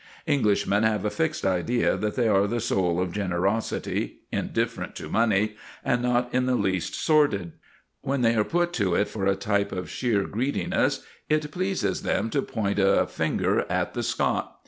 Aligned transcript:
Englishmen 0.25 0.81
have 0.81 1.05
a 1.05 1.11
fixed 1.11 1.45
idea 1.45 1.95
that 1.95 2.15
they 2.15 2.27
are 2.27 2.47
the 2.47 2.59
soul 2.59 2.99
of 2.99 3.11
generosity, 3.11 4.21
indifferent 4.31 4.95
to 4.95 5.07
money, 5.07 5.55
and 5.85 6.01
not 6.01 6.27
in 6.33 6.47
the 6.47 6.55
least 6.55 6.95
sordid. 6.95 7.51
When 8.01 8.21
they 8.21 8.33
are 8.33 8.43
put 8.43 8.73
to 8.73 8.95
it 8.95 9.07
for 9.07 9.27
a 9.27 9.35
type 9.35 9.71
of 9.71 9.91
sheer 9.91 10.23
greediness 10.23 11.03
it 11.29 11.51
pleases 11.51 12.01
them 12.01 12.31
to 12.31 12.41
point 12.41 12.79
a 12.79 13.05
finger 13.05 13.59
at 13.71 13.93
the 13.93 14.01
Scot. 14.01 14.55